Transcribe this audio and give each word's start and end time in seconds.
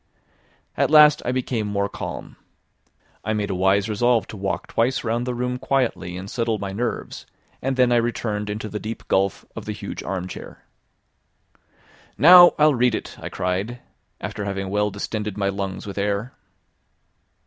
At 0.75 0.89
last 0.89 1.21
I 1.25 1.31
became 1.31 1.67
more 1.67 1.87
calm. 1.87 2.35
I 3.23 3.33
made 3.33 3.51
a 3.51 3.55
wise 3.55 3.87
resolve 3.87 4.25
to 4.29 4.35
walk 4.35 4.65
twice 4.65 5.03
round 5.03 5.27
the 5.27 5.35
room 5.35 5.59
quietly 5.59 6.17
and 6.17 6.27
settle 6.27 6.57
my 6.57 6.71
nerves, 6.71 7.27
and 7.61 7.75
then 7.75 7.91
I 7.91 7.97
returned 7.97 8.49
into 8.49 8.67
the 8.67 8.79
deep 8.79 9.07
gulf 9.07 9.45
of 9.55 9.65
the 9.65 9.73
huge 9.73 10.01
armchair. 10.01 10.65
"Now 12.17 12.53
I'll 12.57 12.73
read 12.73 12.95
it," 12.95 13.15
I 13.19 13.29
cried, 13.29 13.77
after 14.19 14.43
having 14.43 14.71
well 14.71 14.89
distended 14.89 15.37
my 15.37 15.49
lungs 15.49 15.85
with 15.85 15.99
air. 15.99 16.33